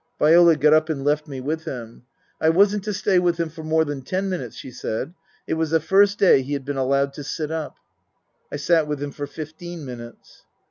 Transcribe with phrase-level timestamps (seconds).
[0.17, 2.01] Viola got up and left me with him.
[2.41, 5.13] I wasn't to stay with him for more than ten minutes, she said.
[5.45, 7.77] It was the first day he had been allowed to sit up.
[8.51, 10.41] I sat with him for fifteen minutes.